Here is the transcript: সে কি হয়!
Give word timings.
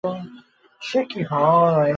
সে 0.81 0.99
কি 1.09 1.21
হয়! 1.31 1.89